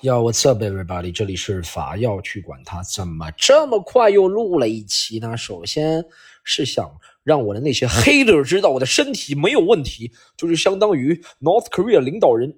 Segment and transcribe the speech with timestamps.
[0.00, 1.10] Yo, what's up, everybody？
[1.10, 5.36] 这里是法药去管他，怎么这么快又录了一期呢？
[5.36, 6.04] 首先
[6.44, 6.88] 是想
[7.24, 12.54] 让我的那些 hater 知道我的身体没有问题，就是相当于 North Korea 领导人，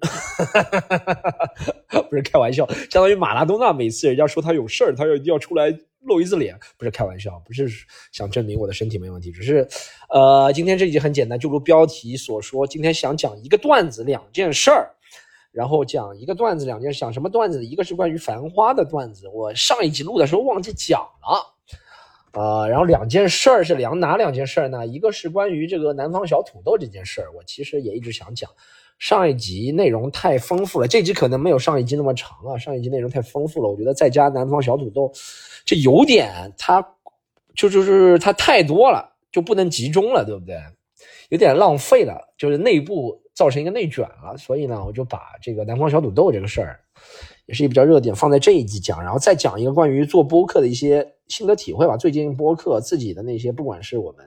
[2.11, 7.67] 不是开玩笑，相当于马拉多纳每次人家说他有事儿，他要要出来露一次脸，不是开玩笑，不是
[8.11, 9.67] 想证明我的身体没问题，只是，
[10.09, 14.91] 呃，今天这一集很简单，就如标题所说，今天想讲一个段子，两件事儿。
[15.51, 17.65] 然后讲一个段子，两件讲什么段子？
[17.65, 24.87] 一个是关于繁花的段子，我上一集录的时候忘记讲了，呃，然后两件事儿是两哪两件事儿呢？
[24.87, 28.49] 一个是关于这个南方小土豆这件事儿，我其实也一直想讲，
[28.97, 35.11] 上一集内容太丰富了，这集可能没有上一集那么长啊，上一集内容太丰富了，我觉得再加南方小土豆，
[35.65, 36.81] 这有点它
[37.55, 40.55] 就就是它太多了，就不能集中了，对不对？
[41.27, 43.19] 有点浪费了，就是内部。
[43.41, 46.79] 造成一个内卷了，所以呢，我就把这个南方小土豆这个事儿，
[47.47, 51.97] 也是一比较热点，放在这一集讲，然后再讲一个关于做播客的一些心得体会吧。
[51.97, 54.23] 最近播客自己的那些，不管是我们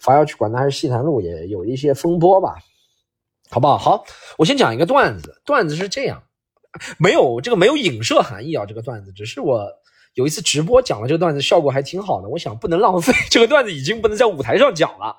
[0.00, 2.56] 发要去管它，还是西谈路，也有一些风波吧，
[3.50, 3.78] 好不好？
[3.78, 4.04] 好，
[4.36, 6.20] 我先讲一个段子，段子是这样，
[6.98, 9.64] 没有这个没有影射含义啊，这个段子只是我
[10.14, 15.14] 有一次直播讲了这个段子，效果还挺好的，我想不能浪费这个段子，已经不能在舞台上讲了。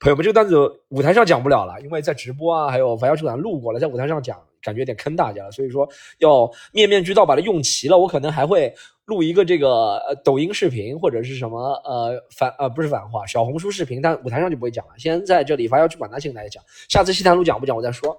[0.00, 0.56] 朋友们，这个段子
[0.88, 5.88] 舞台上讲不了了，因为在直播啊，还有凡要出版录过了，在舞台上讲感觉有点坑大家了，所以说
[6.18, 7.98] 要面面俱到把它用齐了。
[7.98, 14.92] 我可能还会录一个这个抖音视频或者是什么呃反呃不是反话小红书视频，但舞台上就不会讲了。
[14.96, 18.10] 先在这里凡要去管他，先跟大家讲，下次西坛路讲不讲我再说，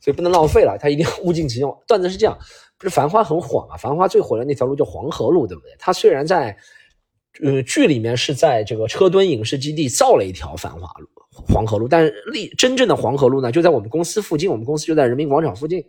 [0.00, 1.76] 所以不能浪费了，他一定要物尽其用。
[1.86, 2.36] 段子是这样，
[2.76, 3.76] 不是繁花很火嘛？
[3.76, 5.74] 繁花最火的那条路叫黄河路，对不对？
[5.78, 6.56] 它虽然在。
[7.42, 15.84] 呃，剧里面是在这个车墩影视基地造了一条繁华路黄河路，但是立真正的黄河路呢，就在我们公司附近，我们公司就在人民广场附近。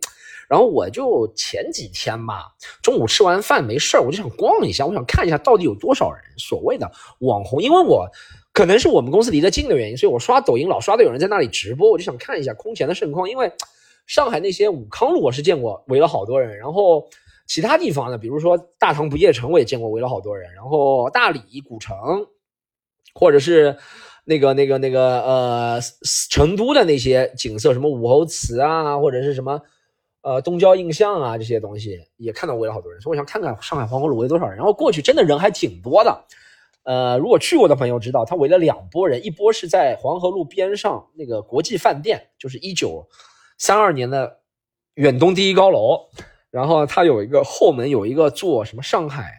[0.50, 8.08] 然后我就前几天吧，中午吃完饭没事儿我就想逛一下，我想看一下到底有多少人所谓的网红，因为我
[8.54, 13.30] 可能是我们公司离得近的原因，所以我刷抖音老刷到有人在那里直播，我就想看一下空前的盛况。
[13.30, 13.52] 因为
[14.06, 17.08] 上海那些武康路我是见过围了好多人，然后。
[17.48, 20.54] 其他地方呢，比如说大唐不夜城，我也见过围了好多人。
[20.54, 21.96] 然后大理古城，
[23.16, 23.78] 或者是
[24.26, 25.80] 那个那个那个呃
[26.30, 29.62] 成都的那些景色，什么武侯祠啊，或者是什么
[30.22, 33.00] 呃东郊印象啊这些东西，也看到围了好多人。
[33.00, 34.58] 所以我想看看上海黄河路围多少人。
[34.58, 36.26] 然后过去真的人还挺多的。
[36.84, 43.08] 呃，如果去过的朋友知道，他围了两拨人，一波是在黄河路边上那个国际饭店，就是一九
[43.58, 44.40] 三二年的
[44.96, 46.08] 远东第一高楼。
[46.50, 49.34] 然后他有一个后门，有一个做什么上海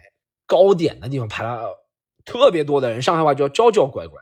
[0.47, 1.87] 糕点的地方，排了
[2.25, 3.01] 特别多的人。
[3.01, 4.21] 上海话叫“娇娇乖乖”，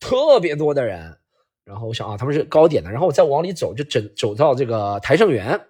[0.00, 1.18] 特别多的人。
[1.64, 2.90] 然后我想啊，他们是糕点的。
[2.90, 5.60] 然后我再往里走，就整走到这个台盛园，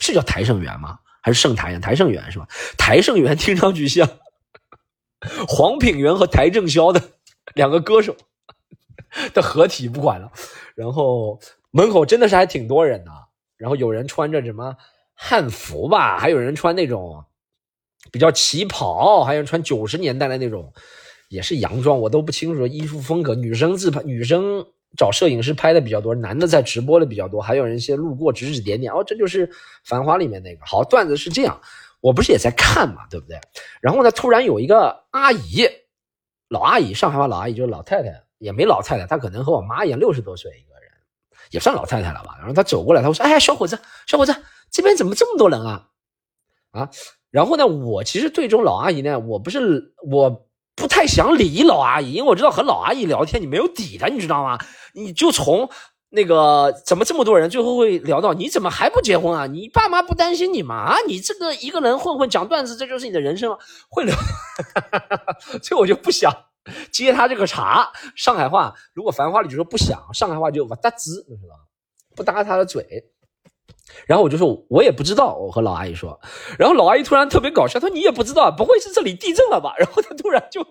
[0.00, 0.98] 是叫台盛园吗？
[1.22, 1.80] 还是盛台园？
[1.80, 2.48] 台盛园是吧？
[2.78, 4.08] 台盛园听上去像
[5.46, 7.02] 黄品源和邰正宵的
[7.54, 8.16] 两个歌手
[9.34, 10.32] 的合体，不管了。
[10.74, 11.38] 然后
[11.70, 13.10] 门口真的是还挺多人的。
[13.58, 14.76] 然后有人穿着什么？
[15.22, 17.22] 汉服吧，还有人穿那种
[18.10, 20.72] 比较旗袍，还有人穿九十年代的那种，
[21.28, 23.34] 也是洋装，我都不清楚衣服风格。
[23.34, 24.66] 女生自拍，女生
[24.96, 28.90] 找摄影师拍的比较多，男的在直播的比较多，还有人一些路过指指点点。
[28.94, 29.46] 哦，这就是
[29.84, 30.64] 《繁花》里面那个。
[30.64, 31.60] 好，段子是这样，
[32.00, 33.38] 我不是也在看嘛，对不对？
[33.82, 35.68] 然后呢，突然有一个阿姨，
[36.48, 38.08] 老阿姨，上海话老阿姨就是老太太，
[38.38, 40.90] 也没老太太，她可能和我妈一样，六十多岁一个人，
[41.50, 42.36] 也算老太太了吧。
[42.38, 44.34] 然后她走过来，她说：“哎，小伙子，小伙子。”
[44.70, 45.88] 这边怎么这么多人啊？
[46.72, 46.88] 啊，
[47.30, 54.58] 然后呢，我其实对这种老阿姨呢，我不是我不太想理老阿姨，因为我知道和老阿姨聊天你没有底的，你知道吗？
[54.94, 55.68] 你就从
[56.10, 59.46] 那个怎么这么多人，最后会聊到你怎么还不结婚啊？
[59.46, 60.74] 你爸妈不担心你吗？
[60.74, 63.58] 啊，你这个一个人混混讲段子，这就是你的人生吗？
[63.90, 64.14] 会聊，
[65.62, 66.32] 所以我就不想
[66.92, 67.90] 接他这个茬。
[68.14, 71.62] 上海话如果繁花里就说不想，上海话就不搭滋，你知道吗？
[72.14, 72.84] 不搭他的嘴。
[74.06, 75.36] 然后我就说，我也不知道。
[75.36, 76.18] 我和老阿姨说，
[76.58, 80.62] 然后老阿姨突然特别搞笑，她说：“你也不知道，不会是这里地震了吧？”然后她突然就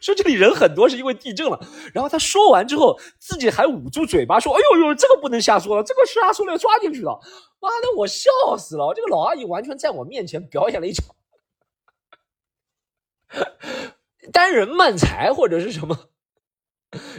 [0.00, 1.60] 说：“这里人很多，是因为地震了。”
[1.94, 7.08] 然后她说完之后，自己还捂住嘴巴说：“哎呦呦，这个不能瞎说了，这个瞎说了要抓进去的。”
[7.58, 8.92] 妈的，我笑死了！
[8.94, 11.06] 这个老阿姨完全在我面前表演了一场
[14.32, 16.10] 单人漫才或者是什么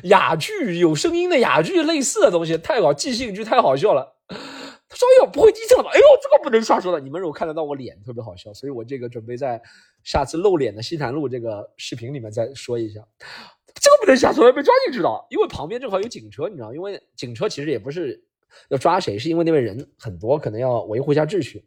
[0.04, 4.16] 哑剧，有声音的哑剧类似的东西，太搞即兴剧，太好笑了。
[4.98, 5.92] 说：“哎呦，不会地震了吧？
[5.94, 7.00] 哎呦，这个不能瞎说的。
[7.00, 8.54] 你们如果看得到我脸，特别好笑。
[8.54, 9.62] 所以我这个准备在
[10.04, 13.02] 下次露脸的西坛路这个视频里面再说一下。
[13.80, 15.10] 这个不能瞎说，要被抓进去的。
[15.30, 16.74] 因为旁边正好有警车，你知道？
[16.74, 18.20] 因为警车其实也不是
[18.70, 19.20] 要抓谁？
[19.20, 21.64] 是因为那边人很多，可能要维护一下秩序。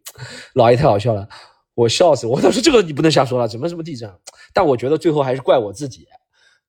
[0.55, 1.29] 老爷太好笑了，
[1.75, 2.41] 我笑死我！
[2.41, 4.13] 当时这个你不能瞎说了，怎么什么地震？
[4.53, 6.07] 但我觉得最后还是怪我自己，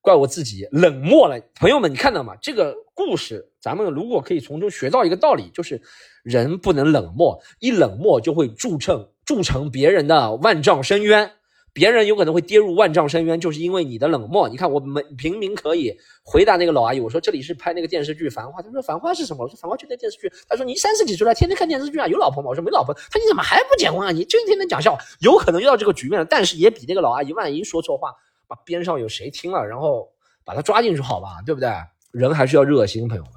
[0.00, 1.40] 怪我自己冷漠了。
[1.56, 2.36] 朋友们，你看到吗？
[2.40, 5.80] 这个故事，咱们如果可以从中学到一个道理，就是
[6.24, 11.30] 人不能冷漠，一冷漠就会铸成铸成别人的万丈深渊。
[11.74, 14.46] 别人有可能会跌入万丈深渊，就是因为你的冷漠。
[14.46, 19.44] 你看，我们明明可以回答那个老阿姨，我说这里是拍那个电视剧《繁花》，她说《繁花》是什么？
[19.44, 20.30] 我说《繁花》就在电视剧。
[20.46, 22.06] 她说你三十几岁了，天天看电视剧啊？
[22.06, 22.50] 有老婆吗？
[22.50, 22.92] 我说没老婆。
[22.92, 24.10] 她你怎么还不结婚啊？
[24.10, 26.26] 你就天天讲笑话，有可能遇到这个局面了。
[26.26, 28.12] 但是也比那个老阿姨万一说错话，
[28.46, 30.06] 把边上有谁听了，然后
[30.44, 31.38] 把他抓进去好吧？
[31.46, 31.70] 对不对？
[32.10, 33.32] 人还是要热心，朋友们。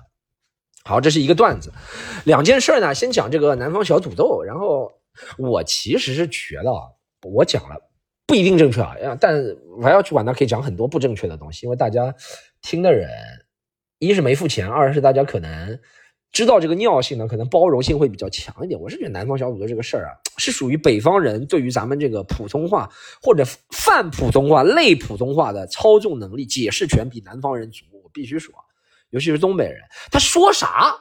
[0.86, 1.74] 好，这是一个段子。
[2.26, 4.44] 两件事呢，先讲这个南方小土豆。
[4.44, 4.92] 然后
[5.38, 6.72] 我其实是觉得，
[7.24, 7.76] 我讲了。
[8.28, 9.36] 不一定正确啊，但
[9.84, 12.14] 还要去玩，那可以讲很多不正确的东西，因为大家
[12.62, 13.08] 听的人，
[14.00, 15.80] 一是没付钱，二是大家可能
[16.32, 18.80] 知道这个尿性呢，可能包容性会比较强一点。
[18.82, 22.92] 我是觉得南方小土豆这个事儿啊，是属于北方人对于咱们这个普通话
[23.22, 27.86] 或者泛普通话、类普通话的操纵能力、解释权比南方人足。
[28.04, 28.56] 我必须说，
[29.16, 29.80] 尤其是东北人，
[30.12, 30.94] 他说啥，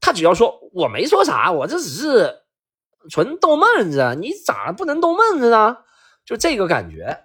[0.00, 2.34] 他只要说我没说啥，我这只是
[3.08, 5.76] 纯逗闷子，你咋不能逗闷子呢？
[6.26, 7.16] 就这个感觉，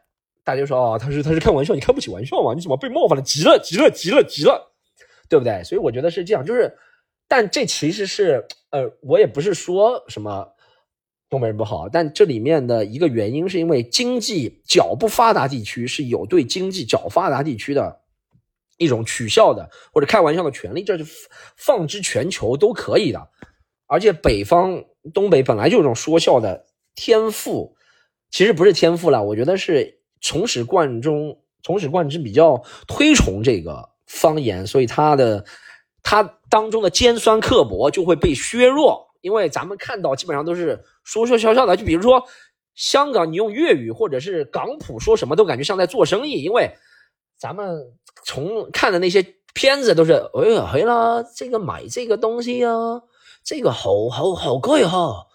[0.44, 2.54] 大家就说哦，他是他是开玩笑，你开不起玩笑嘛？
[2.54, 3.24] 你怎么被冒犯了？
[3.24, 4.72] 急了，急了，急了，急了，
[5.28, 5.64] 对不对？
[5.64, 6.72] 所以我觉得是这样，就是，
[7.28, 10.48] 但这其实是，呃，我也不是说什么
[11.28, 18.02] 东北人不好，但这里面的一个原因是因为经济较不发达地区是有对经济较发达地区的
[18.78, 21.06] 一种取笑的或者开玩笑的权利，这是
[21.56, 23.30] 放之全球都可以的，
[23.88, 24.84] 而且北方
[25.14, 27.76] 东北本来就有种说笑的天赋。
[28.32, 35.46] 其实不是天赋了，我觉得是从始贯中、从始贯之比较推崇这个方言，所以它的
[36.04, 39.06] 它当中的尖酸刻薄就会被削弱。
[39.22, 42.24] 因为咱们看到基本上都是说说笑笑的，就比如说
[42.74, 46.44] 香港，你用粤语或者是港普说什么都感觉像在做生意。
[46.44, 46.70] 因为
[47.38, 52.70] 咱们从看的那些片子都是，哎呀，嘿啦，这个买这个东西呀，
[53.44, 55.28] 这个好好好贵哈。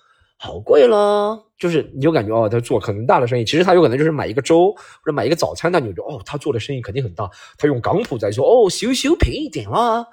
[0.43, 7.31] 好贵啦，就是你就感觉哦，他做可能大的生意，其实他有可能就是买一个粥或者买一个早餐，那你就哦，他做的生意肯定很大。
[7.59, 10.07] 他用港普在说哦，修修便宜点啦，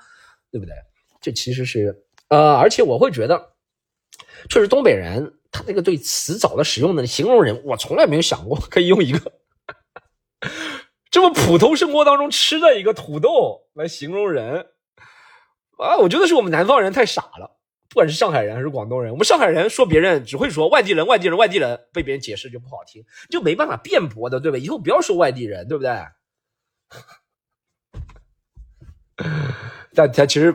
[0.51, 0.75] 对不对？
[1.21, 3.53] 这其实是呃，而且我会觉得，
[4.49, 9.31] 确实东北人他那个对词藻的使用的形容人，我从来没有想过可以用一个
[11.09, 14.67] 这么普通生活当中吃的一个土豆来形容人
[15.77, 15.97] 啊。
[15.97, 17.57] 我觉得是我们南方人太傻了。
[17.89, 24.57] 不管是上海人还是广东人，我们上海人说别人只会说外地人，外地人，外地人，被别人解释就不好听，就没办法辩驳的，对吧？
[24.57, 25.91] 以后不要说外地人，对不对？
[29.97, 30.53] 但他其实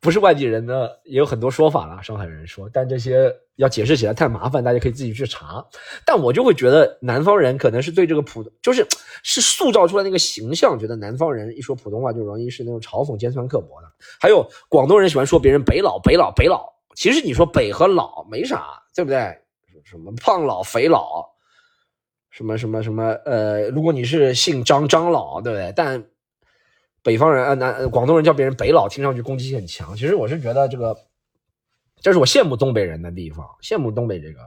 [0.00, 2.02] 不是外地人呢，也有很多说法了。
[2.02, 5.64] 上海人说，但这些要解释起来太麻烦，大家可以自己去查。
[6.04, 8.84] 但我就会觉得南方人可能是对这个普，就是
[9.22, 13.86] 是塑造出来那个形象，觉得南方人一说普通话就容易是那种嘲讽、尖酸刻薄的。
[14.20, 19.18] 还有广东人喜欢说别人北老、北老、北老，其实你说北和老没啥，对不对？
[19.84, 21.24] 什么胖老、肥老，
[22.30, 25.72] 什么什么什么，呃，如果你是姓张、张老，对不对？
[25.76, 26.04] 但
[27.02, 29.96] 北方人啊，南广东人叫别人北佬，听上去攻击性很强。
[29.96, 30.96] 其实我是觉得这个，
[32.00, 34.40] 这是我羡慕东北人的地方，羡慕东北这个，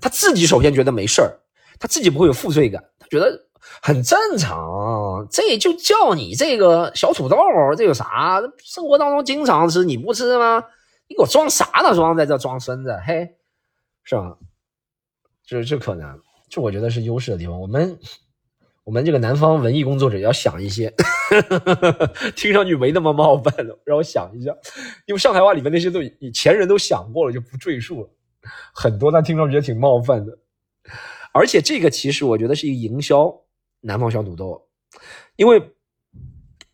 [0.00, 1.38] 他自己首先觉得没事儿，
[1.78, 3.46] 他自己不会有负罪感，他觉得
[3.80, 5.26] 很正常。
[5.30, 7.36] 这就叫你这个小土豆，
[7.76, 8.42] 这有啥？
[8.62, 10.62] 生活当中经常吃，你不吃吗？
[11.08, 11.94] 你给我装啥呢？
[11.94, 13.36] 装在这装孙子，嘿，
[14.04, 14.36] 是吧？
[15.46, 17.58] 这这可能，这我觉得是优势的地方。
[17.58, 17.98] 我们。
[18.86, 20.94] 我们这个南方文艺工作者要想一些，
[22.36, 24.54] 听上去没那么冒犯的，让我想一下，
[25.06, 28.08] 因为上海话里面那些都以前人都想过了，就不赘述了。
[28.72, 30.38] 很多，但听上去也挺冒犯的。
[31.32, 33.34] 而且这个其实我觉得是一个营销
[33.80, 34.68] 南方小土豆，
[35.34, 35.60] 因为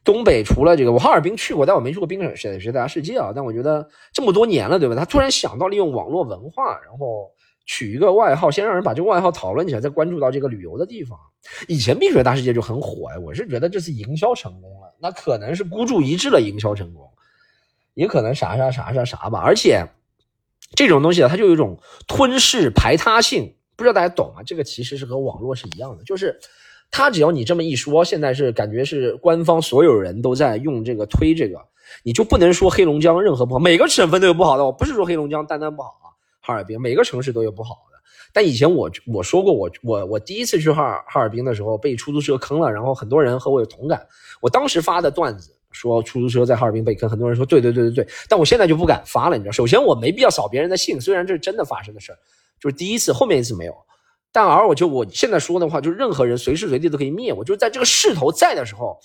[0.04, 3.32] 东北除了这个，我哈尔滨去过，但我没去过冰雪雪雪大世界啊。
[3.34, 4.94] 但我觉得这么多年了，对吧？
[4.94, 7.32] 他突然想到利用网络文化，然后。
[7.64, 11.18] 取一个外号，先让人把这个外号讨论起来，再关注到这个旅游的地方。
[11.68, 17.08] 以前冰雪大世界就很火呀，我是觉得这次营销成功了，那可能是孤注一掷的营销成功，
[17.94, 19.40] 也可能啥啥啥啥啥吧。
[19.40, 19.86] 而且
[20.74, 24.42] 这种东西啊，它就有一种吞噬排他性，不知道大家懂吗？
[24.44, 26.38] 这个其实是和网络是一样的，就是
[26.90, 31.58] 他只要你这么一说，现在是感觉是官方所有人都在用这个推这个，
[32.04, 36.01] 你就不能说黑龙江任何不好，每个省份都有不好的，我不是说黑龙江单单不好。
[36.42, 37.98] 哈尔滨每个城市都有不好的，
[38.32, 44.04] 但以前我我说过，我我我第一次去哈尔哈尔滨的时候被出租车坑了，然后很多人和我有同感。
[44.40, 52.18] 我当时发的段子说出租车在哈尔滨被坑，很多人说对对对对对，但我现在就不敢发了，你知道，首先我没必要扫别人的兴，虽然这是真的发生的事儿，
[52.60, 53.74] 就是第一次，后面一次没有，
[54.32, 58.98] 但而我就我现在说的话，就是任何人随时随地都可以灭我，就是在这个势头在的时候，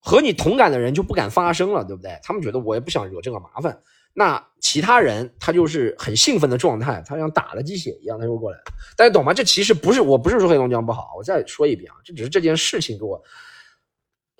[0.00, 2.18] 和你同感的人就不敢发声了，对不对？
[2.22, 3.80] 他们觉得我也不想惹这个麻烦。
[4.12, 8.58] 那其他人他就是很兴奋的状态，他像打了鸡血一样，他就过来。
[8.96, 9.32] 大家懂吗？
[9.32, 13.22] 这其实不是，我不是说黑龙江不好，我再说一遍啊，这只是这件事情给我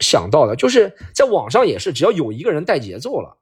[0.00, 3.38] 想到的，就是在网上也是，只要有一个人带节奏了，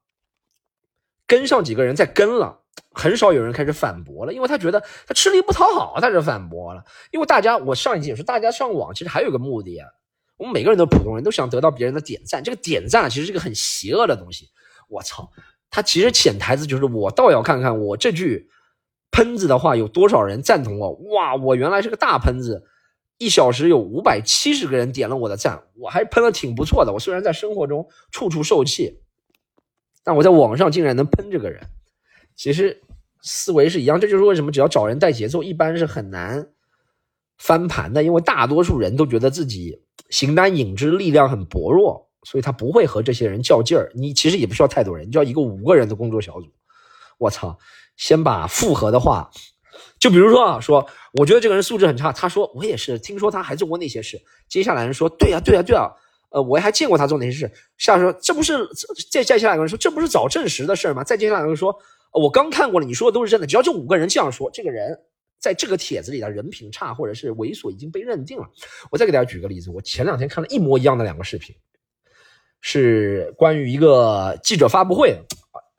[1.27, 2.61] 跟上几个人再跟了，
[2.93, 6.85] 很少有人开始反驳了，因为他觉得他吃力不讨好，他就反驳了。
[7.11, 9.89] 因为大家，我上一集也说，大家上网其实还有个目的啊，
[10.37, 12.45] 我们每个人都普通人，都想得到别人的点赞。
[12.45, 14.51] 这个点赞其实是个很邪恶的东西，
[14.89, 15.31] 我操！
[15.77, 18.49] 他其实潜台词就是，我倒要看看我这句
[19.11, 20.93] 喷子的话有多少人赞同我。
[21.11, 22.65] 哇，我原来是个大喷子，
[23.19, 26.95] 一小时有五百七十个人点了我的赞，我还喷的挺不错的。
[26.95, 29.01] 我虽然在生活中处处受气，
[30.03, 31.61] 但我在网上竟然能喷这个人。
[32.35, 32.81] 其实
[33.21, 36.49] 思维是一样，这就是为什么只要找人带节奏，一般是很难
[37.37, 42.09] 翻盘的，因为大多数人都觉得自己形单影只，力量很薄弱。
[42.27, 43.89] 所以他不会和这些人较劲儿。
[43.95, 46.49] 你其实也不需要太多人，你就要一个五个人的工作小组。
[47.19, 47.57] 我操，
[47.97, 49.31] 先把复合的话，
[50.01, 52.13] 就比如说啊，说我觉得这个人素质很差。
[52.13, 54.21] 他说我也是，听说他还做过那些事。
[54.49, 55.87] 接下来人说对呀对呀对啊，
[56.31, 57.49] 呃，我还见过他做那些事。
[57.79, 58.69] 下来说这不是
[59.13, 61.05] 再接下来个人说这不是早证实的事吗？
[61.05, 61.73] 再接下来个人说
[62.13, 63.47] 我刚看过了，你说的都是真的。
[63.47, 64.99] 只要这五个人这样说，这个人
[65.39, 68.51] 在这个帖子里的人品差或者是猥琐已经被认定了。
[68.91, 71.55] 我再给大家举个例子，我前两天看了一模一样的两个视频。
[72.69, 75.17] 是关于一个记者发布会，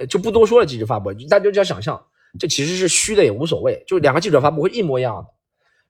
[0.07, 0.65] 就不多说了。
[0.65, 2.01] 记者发布会，大家就要想象，
[2.39, 3.83] 这其实是虚的也无所谓。
[3.85, 5.25] 就两个记者发布会一模一样的，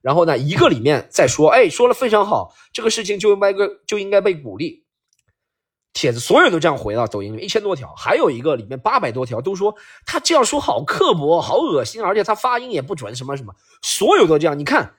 [0.02, 3.52] 然后呢，一个里面在说，哎，说了非常好，这个事情就应该
[3.86, 4.86] 就应该被鼓励。
[5.92, 14.58] 帖子所有人都这样回了，抖音里一千多条，还有一个里面八百多条都说他这样说好刻薄，好恶心，而且他发音也不准，什么什么，所有都这样。
[14.58, 14.94] 你看，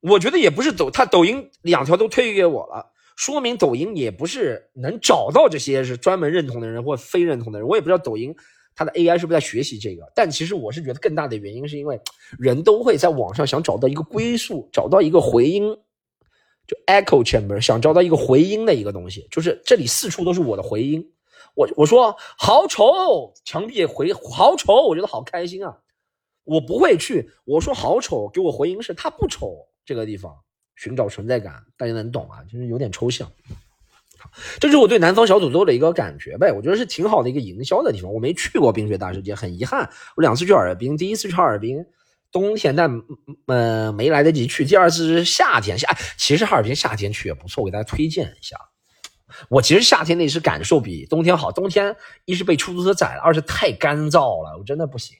[0.00, 2.91] 我觉得也不是抖，他抖音两条都推给我了。
[3.16, 8.34] 说明抖音也不是能找到这些是专门认同的人或非认同的人，我也不知道抖音
[8.74, 10.10] 它的 AI 是不是在学习这个。
[10.14, 12.00] 但其实我是觉得更大的原因是因为
[12.38, 15.76] 人都会在网上想找到一个归宿，找到一个回音，
[16.66, 21.12] 就 echo chamber，想找到一个回音的一个东西，就是这里四处都是我的回音。
[21.54, 25.76] 我我说好丑，墙壁回好丑，我觉得好开心啊。
[26.44, 30.34] 我不会去我说好丑，给我回音是它不丑这个地方。
[30.82, 32.42] 寻找存在感，大家能懂啊？
[32.50, 33.30] 就是有点抽象。
[34.58, 36.50] 这是我对南方小土豆的一个感觉呗。
[36.50, 38.12] 我觉得是挺好的一个营销的地方。
[38.12, 39.88] 我没去过冰雪大世界，很遗憾。
[40.16, 41.86] 我两次去哈尔滨，第一次去哈尔滨
[42.32, 42.90] 冬天，但
[43.46, 44.64] 呃没来得及去。
[44.64, 48.56] 第二次是夏天，夏其实哈尔滨夏天去也不错，我给大家推荐一下。
[49.48, 51.52] 我其实夏天那是感受比冬天好。
[51.52, 55.16] 冬天一是被出租车宰了，二是太干燥了，我真的不行。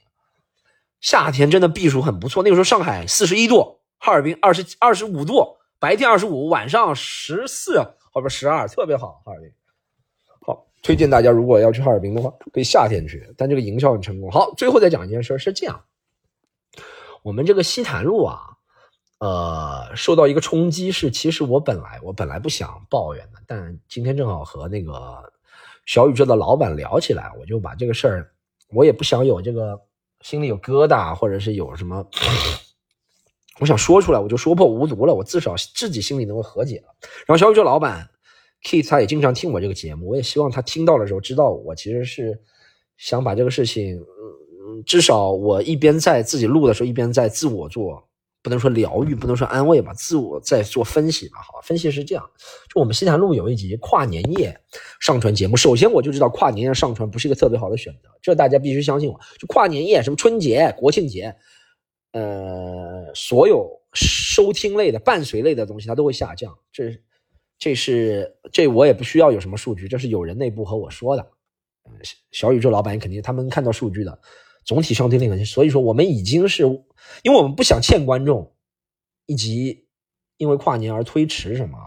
[1.00, 2.42] 夏天真的避暑很不错。
[2.42, 3.81] 那个时候上海四十一度。
[4.04, 7.78] 哈尔滨二十二十五度，白天二十五，晚上十四，
[8.10, 9.22] 后边十二，特别好。
[9.24, 9.48] 哈尔滨
[10.44, 14.28] 好，推荐大家如果要去哈尔滨的话，可以夏天去，但这个营销很成功。
[14.28, 15.80] 好，最后再讲一件事，是这样，
[17.22, 18.40] 我们这个西坛路啊，
[19.20, 25.32] 呃，受到一个冲击是，其实我本来我本来不想抱怨的，但今天正好和那个
[25.86, 28.32] 小宇宙的老板聊起来，我就把这个事儿，
[28.70, 29.80] 我也不想有这个
[30.22, 32.04] 心里有疙瘩，或者是有什么。
[33.60, 36.94] 我想说出来，我就说破无毒了，我至少自己心里能够和解了。
[37.26, 38.08] 然后小宇宙老板
[38.64, 42.40] Keith 他也经常听我这个节目，我也希望他听到的时候知道我其实是
[42.96, 48.02] 想把这个事情，嗯，至少我一边在自己录的时候，一边在自我做，
[48.42, 51.38] 不能说疗愈，不能说安慰吧，自我在做分析吧。
[51.38, 52.24] 好，分析是这样，
[52.72, 54.58] 就我们西坛路有一集跨年夜
[55.00, 59.20] 上传节目，首先我就知道跨年夜上传不是一个特别好的选择，这大家必须相信我。
[59.38, 61.34] 就跨年夜，什么春节、国庆节。
[62.12, 66.56] 呃，所有收听类的、伴随类的东西，它都会下降。
[66.70, 66.98] 这，
[67.58, 71.30] 这是这我也不需要有什么数据，这是有人内部和我说的。
[72.30, 74.18] 小宇宙老板肯定他们看到数据的，
[74.64, 75.44] 总体上听那个。
[75.44, 76.62] 所以说，我们已经是，
[77.22, 78.54] 因为我们不想欠观众，
[79.26, 79.86] 以及
[80.36, 81.78] 因为跨年而推迟什么。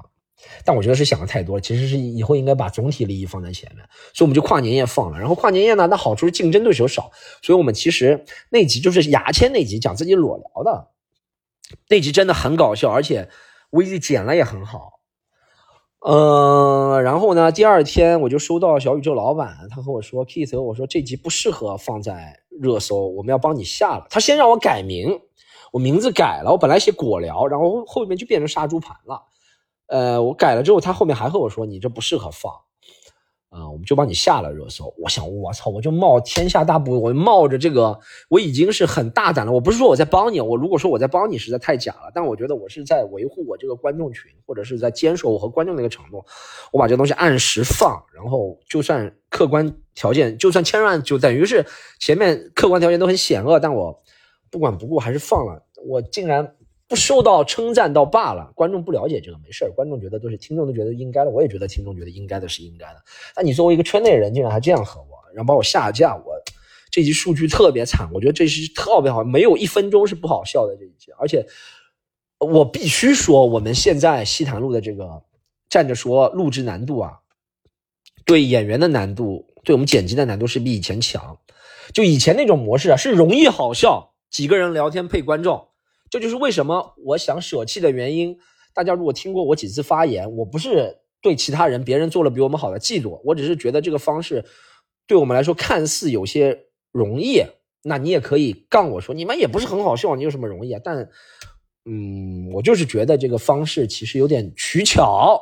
[0.63, 5.19] 但我觉得是想的太多了，其实是以后应该把总体利益放在前面，所以我们就跨年夜放了。
[5.19, 7.11] 然后跨年夜呢，那好处是竞争对手少，
[7.41, 10.91] 所以我们其实那集就是牙签那集，讲自己裸聊的
[11.89, 13.29] 那集真的很搞笑，而且
[13.71, 14.91] V 剪了也很好。
[16.07, 24.05] 嗯，然后呢，第二天我就收到小宇宙老板，他和我说，Keith，我说这集不适合放在热搜，我们要帮你下了。
[24.11, 25.19] 他先让我改名，
[25.71, 29.19] 我名字改了，我本来写果聊，然后后面就变成杀猪盘了。
[29.87, 32.51] 呃，我改了之后，他后面还和我说：“你这不适合放。”
[33.49, 34.93] 啊，我们就帮你下了热搜。
[34.97, 39.51] 我想，我操，我就冒天下大不，我冒着这个，我已经是很大胆了。
[39.53, 42.11] 我不是说我在帮你，我如果说我在帮你，实在太假了。
[42.13, 46.25] 但我觉得我是在维护我这个观众群，或者是在坚守我和观众的一个承诺。
[46.73, 51.65] 我把这东西按时放，然后就算客观条件，就算千万，就等于是
[52.01, 53.97] 前面客观条件都很险恶，但我
[54.51, 55.63] 不管不顾还是放了。
[55.87, 56.55] 我竟然。
[56.87, 63.01] 不受到称赞倒罢了，观众不了解这个没事观众觉得都是听众都觉得应该的，我也觉得听众觉得应该的是应该的。
[63.35, 66.23] 那你作为一个圈内人，竟然还这样和我，然后把我下架，我
[66.91, 71.11] 这集数据特别惨，我觉得这是特别好，没有一分钟是不好笑的这一集。
[71.17, 71.45] 而且
[72.39, 75.23] 我必须说，我们现在西坛路的这个
[75.69, 77.19] 站着说录制难度啊，
[78.25, 81.39] 对演员的难度，对我们剪辑的难度是比以前强。
[81.93, 85.69] 就以前那种模式啊，是容易好笑，几个人聊天配观众。
[86.15, 88.39] 这就是为什么我想舍弃的原因。
[88.73, 94.45] 大家如果听过我几次发言，我不是对其他人、别人做了比我们好的嫉妒，我只是觉得这个方式
[95.05, 97.43] 对我们来说看似有些容易。
[97.83, 100.79] 那你也可以杠我说你们也不是很好笑，你有什么容易啊？
[100.81, 101.09] 但，
[101.83, 105.37] 嗯，我就是觉得这个方式其实有点取巧。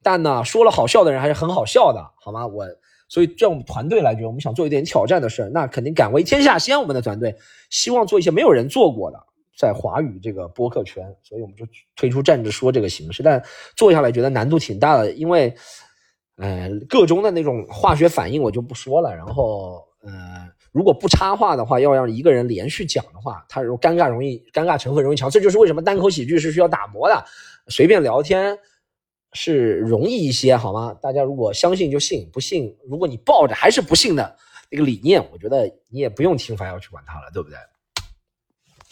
[0.00, 2.46] 但呢，说了好笑的人还是很好笑的，好吗？
[2.46, 2.64] 我
[3.08, 6.80] 所以，在我们团队来讲，我们想做一点挑战的事，那肯定敢为天下先。
[6.80, 7.34] 我们的团队
[7.68, 9.18] 希望做一些没有人做过的。
[9.56, 13.42] 在华语这个播客圈，所以我们就推出站着说这个形式，但
[13.76, 15.54] 做下来觉得难度挺大的，因为，
[16.36, 19.14] 呃，个中的那种化学反应我就不说了。
[19.14, 25.30] 然后，呃，如果不插话的话，要让一个人连续讲的话，他如尴尬容易，尴尬成分容易强。
[25.30, 27.24] 这就是为什么单口喜剧是需要打磨的，
[27.68, 28.58] 随便聊天
[29.32, 30.92] 是容易一些，好吗？
[31.00, 34.36] 大家如果相信就信，不信，如果你抱着还是不信的
[34.68, 37.56] 那个理念，我觉得你也不用听凡要去管他了，对不对？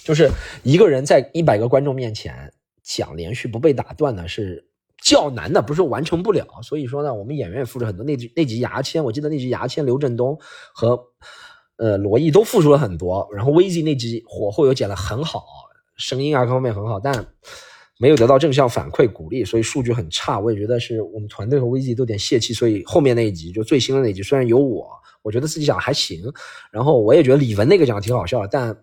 [0.05, 0.31] 就是
[0.63, 4.67] 一个人在一百个观众面前讲连续不被打断的是
[5.01, 6.47] 较难的，不是完成不了。
[6.63, 8.05] 所以说呢，我们演员也付出很多。
[8.05, 10.39] 那集那集牙签，我记得那集牙签，刘振东
[10.75, 11.01] 和
[11.77, 13.29] 呃罗毅都付出了很多。
[13.33, 15.45] 然后 VZ 那集火候又剪得很好，
[15.97, 17.27] 声音啊各方面很好，但
[17.99, 20.41] 没有得到正向反馈鼓励，所以数据很差。
[20.41, 22.53] 我也觉得是我们团队和 VZ 都有点泄气。
[22.53, 24.88] 所以后面那一集就最新的那集，虽然有我，
[25.23, 26.23] 我觉得自己讲还行。
[26.73, 28.77] 然后我也觉得李玟那个讲的挺好笑的，但。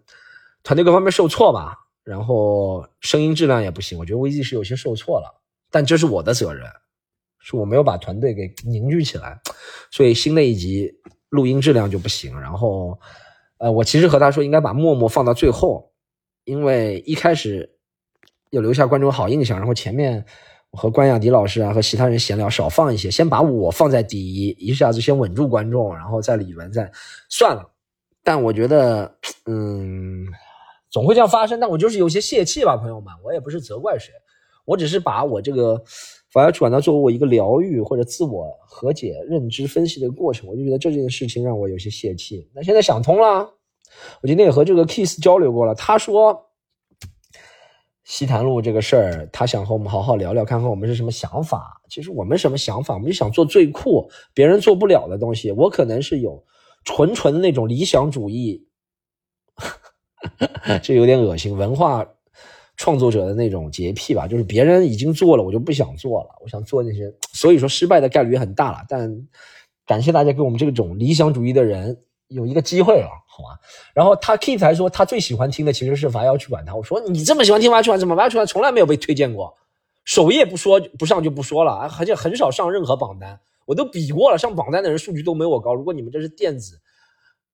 [0.69, 6.63] 团队各方面受挫吧，然后声音质量也不行，我觉得 VZ 是有些受挫了，但这是我的责任，
[7.39, 9.41] 是我没有把团队给凝聚起来，
[9.89, 10.93] 所以新的一集
[11.29, 12.39] 录音质量就不行。
[12.39, 12.99] 然后，
[13.57, 15.91] 呃，我其实和他说应该把默默放到最后，
[16.43, 17.67] 因为一开始
[18.51, 20.23] 要留下观众好印象，然后前面
[20.69, 26.91] 我和关雅迪老师啊和其他人闲聊少放一些，先把我放在第一，一下子先稳住观众，然后再李玟再
[27.27, 27.67] 算了。
[28.23, 29.11] 但我觉得，
[29.47, 30.27] 嗯。
[30.91, 34.11] 总会这样发生，但我就是有些泄气吧，朋友们，我也不是责怪谁，
[34.65, 35.81] 我只是把我这个
[36.31, 42.49] 反而转到作为我一个疗愈或者自我和解、认知分析的过程，我就觉得这件事情让我有些泄气。
[42.55, 43.49] 那现在想通了，
[44.21, 46.47] 我今天也和这个 Kiss 交流过了，他说
[48.03, 51.79] 西坛路这个事儿，他想和我们好好聊聊，看看我们是什么想法。
[51.89, 55.51] 其实我们什么想法，我们就想做最酷、别人做不了的东西。
[55.51, 56.43] 我可能是有
[56.83, 58.67] 纯纯的那种理想主义。
[60.83, 62.05] 这有点恶心，文化
[62.75, 66.29] 创作者的那种洁癖吧，就是别人已经做了，我就不想做了。
[66.41, 68.85] 我想做那些，所以说失败的概率也很大了。
[68.87, 69.27] 但
[69.85, 73.57] 感谢大家给我们这种理想主义的人有一个机会了，好吗？
[73.93, 76.73] 然后他 Kit 还说他最喜欢听的其实是《伐要去管他》。
[76.75, 79.53] 我说你这么喜欢听《伐要去管》，怎么《伐要去管》从来没有被推荐过？
[80.05, 83.39] 首页不说不上就不说了，而且很少上任何榜单。
[83.65, 85.73] 我都比过了，上榜单的人数据都没我高。
[85.73, 86.79] 如果你们这是电子。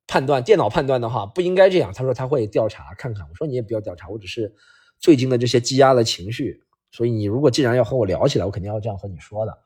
[0.08, 1.94] 判断电脑判断的话不应该这样。
[1.94, 3.26] 他说他会调查看看。
[3.30, 4.54] 我说你也不要调查，我只是
[5.00, 6.62] 最近的这些积压的情绪。
[6.92, 9.58] 所以你如果既然要和我聊起来，我肯定要这样和你说的。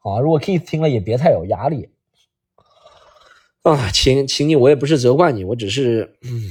[0.00, 1.90] 好，如果 Keith 听了也别太有压力
[3.62, 6.50] 啊，请请你，我也不是责怪你，我只是嗯。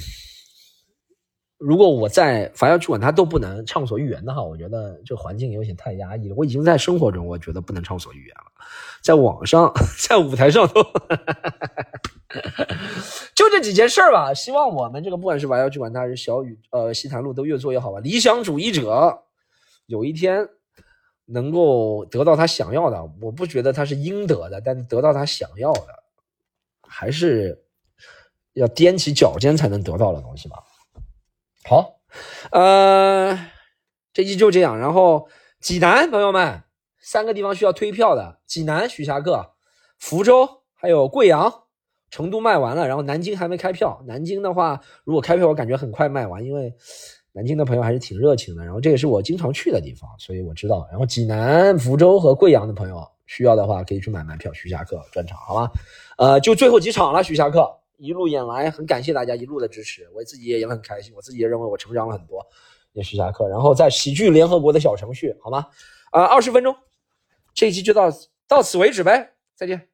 [1.63, 6.33] 如果我在凡要去管他都不能畅所欲言的话，我觉得这环境有点太压抑了。
[6.35, 8.45] 我已经在生活中，我觉得不能畅所欲言了，
[9.03, 10.81] 在网上，在舞台上都，
[13.35, 14.33] 就这几件事儿吧。
[14.33, 17.99] 希望我们这个不管是凡要去管他还是小雨，呃，西坛路都越做越好吧。
[17.99, 19.21] 理想主义者
[19.85, 20.49] 有一天
[21.25, 26.03] 能够得到他想要的，我不觉得他是应得的，但得到他想要的，
[26.87, 27.63] 还是
[28.53, 30.57] 要踮起脚尖才能得到的东西吧。
[31.63, 31.99] 好，
[32.51, 33.37] 呃，
[34.13, 34.77] 这期就这样。
[34.77, 35.27] 然后
[35.59, 36.63] 济南朋友们，
[36.99, 39.53] 三个地方需要推票的：济南、徐霞客、
[39.99, 41.53] 福州，还有贵阳、
[42.09, 44.03] 成都卖完了，然后南京还没开票。
[44.07, 46.73] 南京的话，如果开票，我感觉很快卖完，因为
[47.31, 50.85] 南京的朋友还是挺热情的，然后这也是我经常去的地方，所以我知道。
[50.89, 55.71] 然后济南、福州和贵阳的朋友需要的话，可以去买门票，徐霞客专场，好吧？
[56.17, 57.71] 呃，就最后几场了，徐霞客
[58.01, 62.43] 一路演来，很感谢大家一路的支持，我自己也也很开心，我自己也认为我成长了很多，
[62.93, 63.47] 也徐霞客。
[63.47, 65.67] 然后在喜剧联合国的小程序，好吗？
[66.09, 66.75] 啊、2二十分钟，
[67.53, 68.09] 这一期就到
[68.47, 69.90] 到此为止呗，再见。